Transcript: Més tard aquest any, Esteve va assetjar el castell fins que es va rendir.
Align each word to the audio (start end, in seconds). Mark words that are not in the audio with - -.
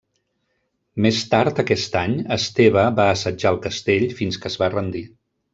Més 1.05 1.19
tard 1.33 1.61
aquest 1.65 1.99
any, 2.01 2.17
Esteve 2.37 2.87
va 3.01 3.05
assetjar 3.19 3.55
el 3.57 3.63
castell 3.67 4.11
fins 4.23 4.43
que 4.47 4.55
es 4.55 4.61
va 4.65 4.75
rendir. 4.79 5.09